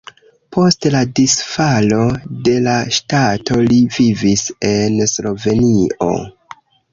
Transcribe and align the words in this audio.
Post 0.55 0.85
la 0.93 1.01
disfalo 1.19 1.99
de 2.47 2.55
la 2.69 2.73
ŝtato 2.95 3.59
li 3.67 3.79
vivis 3.99 4.47
en 4.71 4.99
Slovenio. 5.13 6.11